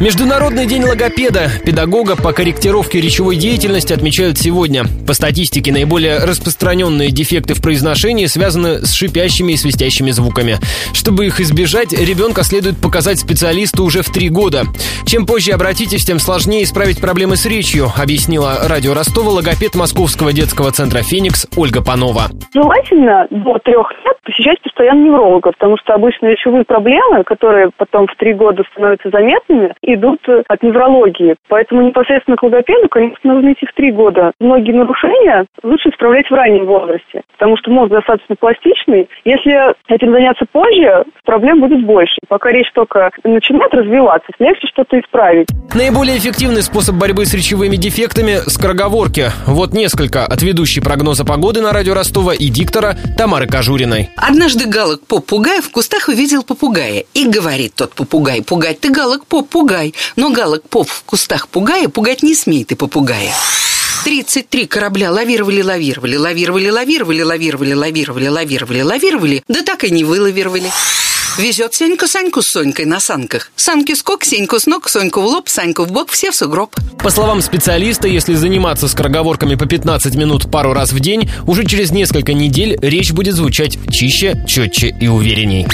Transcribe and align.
Международный 0.00 0.66
день 0.66 0.82
логопеда, 0.82 1.48
педагога 1.64 2.16
по 2.16 2.32
корректировке 2.32 3.00
речевой 3.00 3.36
деятельности 3.36 3.92
отмечают 3.92 4.36
сегодня. 4.36 4.82
По 5.06 5.14
статистике, 5.14 5.72
наиболее 5.72 6.18
распространенные 6.18 7.10
дефекты 7.10 7.54
в 7.54 7.62
произношении 7.62 8.26
связаны 8.26 8.84
с 8.84 8.92
шипящими 8.92 9.52
и 9.52 9.56
свистящими 9.56 10.10
звуками. 10.10 10.56
Чтобы 10.92 11.26
их 11.26 11.40
избежать, 11.40 11.92
ребенка 11.92 12.42
следует 12.42 12.76
показать 12.82 13.20
специалисту 13.20 13.84
уже 13.84 14.02
в 14.02 14.10
три 14.10 14.28
года. 14.28 14.64
Чем 15.06 15.26
позже 15.26 15.52
обратитесь, 15.52 16.04
тем 16.04 16.18
сложнее 16.18 16.64
исправить 16.64 17.00
проблемы 17.00 17.36
с 17.36 17.46
речью, 17.46 17.86
объяснила 17.96 18.68
радио 18.68 18.94
Ростова 18.94 19.30
логопед 19.30 19.76
Московского 19.76 20.32
детского 20.32 20.72
центра 20.72 21.02
«Феникс» 21.02 21.46
Ольга 21.56 21.82
Панова. 21.82 22.24
Желательно 22.52 23.28
до 23.30 23.58
трех 23.60 23.92
лет 24.04 24.16
посещать 24.24 24.60
постоянно 24.62 25.04
невролога, 25.04 25.52
потому 25.52 25.76
что 25.78 25.94
обычно 25.94 26.26
речевые 26.26 26.64
проблемы, 26.64 27.22
которые 27.24 27.70
потом 27.76 28.06
в 28.06 28.16
три 28.16 28.34
года 28.34 28.64
становятся 28.72 29.10
заметными, 29.10 29.74
идут 29.86 30.20
от 30.48 30.62
неврологии. 30.62 31.36
Поэтому 31.48 31.82
непосредственно 31.82 32.36
к 32.36 32.42
логопеду, 32.42 32.88
конечно, 32.88 33.34
нужно 33.34 33.52
идти 33.52 33.66
в 33.66 33.74
три 33.74 33.92
года. 33.92 34.32
Многие 34.40 34.72
нарушения 34.72 35.46
лучше 35.62 35.90
исправлять 35.90 36.28
в 36.30 36.34
раннем 36.34 36.66
возрасте, 36.66 37.22
потому 37.32 37.56
что 37.56 37.70
мозг 37.70 37.90
достаточно 37.92 38.36
пластичный. 38.36 39.08
Если 39.24 39.74
этим 39.92 40.12
заняться 40.12 40.44
позже, 40.50 41.04
проблем 41.24 41.60
будет 41.60 41.84
больше. 41.84 42.18
Пока 42.28 42.50
речь 42.50 42.70
только 42.74 43.10
начинает 43.24 43.72
развиваться, 43.74 44.28
легче 44.38 44.66
что-то 44.68 44.98
исправить. 45.00 45.48
Наиболее 45.74 46.18
эффективный 46.18 46.62
способ 46.62 46.96
борьбы 46.96 47.26
с 47.26 47.34
речевыми 47.34 47.76
дефектами– 47.76 48.36
скороговорки. 48.46 49.26
Вот 49.46 49.72
несколько 49.72 50.24
от 50.24 50.42
ведущей 50.42 50.80
прогноза 50.80 51.24
погоды 51.24 51.60
на 51.60 51.72
радио 51.72 51.94
Ростова 51.94 52.34
и 52.34 52.48
диктора 52.48 52.94
Тамары 53.18 53.46
Кожуриной. 53.46 54.10
Однажды 54.16 54.68
галок 54.68 55.00
попугай 55.06 55.60
в 55.60 55.70
кустах 55.70 56.08
увидел 56.08 56.42
попугая 56.44 57.04
и 57.14 57.28
говорит 57.28 57.74
тот 57.76 57.94
попугай, 57.94 58.42
пугать 58.42 58.80
ты 58.80 58.90
галок 58.90 59.26
поп-пугай, 59.26 59.73
но 60.16 60.30
галок 60.30 60.68
поп 60.68 60.88
в 60.88 61.02
кустах 61.02 61.48
пугая 61.48 61.88
пугать 61.88 62.22
не 62.22 62.34
смей 62.34 62.64
ты 62.64 62.76
попугая. 62.76 63.32
33 64.04 64.66
корабля 64.66 65.10
лавировали, 65.10 65.62
лавировали, 65.62 66.16
лавировали, 66.16 66.68
лавировали, 66.68 67.22
лавировали, 67.22 67.72
лавировали, 67.72 68.28
лавировали, 68.28 68.82
лавировали, 68.82 69.42
да 69.48 69.62
так 69.62 69.84
и 69.84 69.90
не 69.90 70.04
вылавировали. 70.04 70.70
Везет 71.38 71.74
Сенька 71.74 72.06
Саньку 72.06 72.42
с 72.42 72.48
Сонькой 72.48 72.84
на 72.84 73.00
санках. 73.00 73.50
Санки 73.56 73.94
скок, 73.94 74.24
Сеньку 74.24 74.60
с 74.60 74.66
ног, 74.66 74.88
Соньку 74.88 75.20
в 75.20 75.26
лоб, 75.26 75.48
Саньку 75.48 75.84
в 75.84 75.90
бок, 75.90 76.10
все 76.10 76.30
в 76.30 76.36
сугроб. 76.36 76.76
По 77.02 77.10
словам 77.10 77.42
специалиста, 77.42 78.06
если 78.06 78.34
заниматься 78.34 78.86
скороговорками 78.86 79.56
по 79.56 79.66
15 79.66 80.14
минут 80.14 80.48
пару 80.50 80.72
раз 80.72 80.92
в 80.92 81.00
день, 81.00 81.28
уже 81.46 81.64
через 81.64 81.90
несколько 81.90 82.34
недель 82.34 82.78
речь 82.80 83.12
будет 83.12 83.34
звучать 83.34 83.78
чище, 83.90 84.44
четче 84.46 84.94
и 85.00 85.08
уверенней. 85.08 85.66